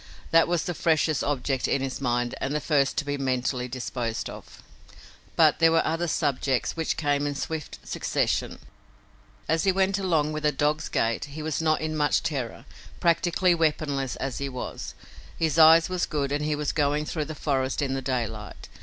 That 0.31 0.47
was 0.47 0.63
the 0.63 0.73
freshest 0.73 1.23
object 1.23 1.67
in 1.67 1.79
his 1.83 2.01
mind 2.01 2.33
and 2.41 2.55
the 2.55 2.59
first 2.59 2.97
to 2.97 3.05
be 3.05 3.19
mentally 3.19 3.67
disposed 3.67 4.31
of. 4.31 4.63
But 5.35 5.59
there 5.59 5.71
were 5.71 5.85
other 5.85 6.07
subjects 6.07 6.75
which 6.75 6.97
came 6.97 7.27
in 7.27 7.35
swift 7.35 7.77
succession. 7.87 8.57
As 9.47 9.63
he 9.63 9.71
went 9.71 9.99
along 9.99 10.31
with 10.33 10.43
a 10.43 10.51
dog's 10.51 10.89
gait 10.89 11.25
he 11.25 11.43
was 11.43 11.61
not 11.61 11.81
in 11.81 11.95
much 11.95 12.23
terror, 12.23 12.65
practically 12.99 13.53
weaponless 13.53 14.15
as 14.15 14.39
he 14.39 14.49
was. 14.49 14.95
His 15.37 15.59
eye 15.59 15.83
was 15.87 16.07
good 16.07 16.31
and 16.31 16.43
he 16.43 16.55
was 16.55 16.71
going 16.71 17.05
through 17.05 17.25
the 17.25 17.35
forest 17.35 17.79
in 17.79 17.93
the 17.93 18.01
daylight. 18.01 18.69